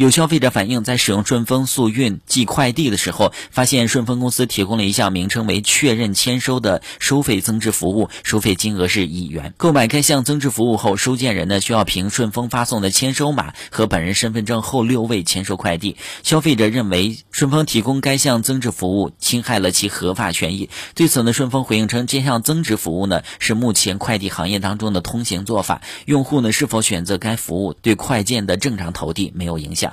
[0.00, 9.52] 有消费者反映在使用顺丰速运寄快递的时候发现顺丰公司提供了一项名称为确认签收的收费增值服务收费金额是一元。
[9.58, 15.98] 购买该项增值服务后收件人呢需要凭顺丰发送的签收码和本人身份证后六位签收快递。
[16.22, 20.70] 消费者认为顺丰提供该项增值服务侵害了其合法权益。
[20.94, 29.89] 对此呢顺丰回应称这项增值服务呢是目前快递行业当中的通行做法用户呢是否选择该服务对快件的正常投递没有影响。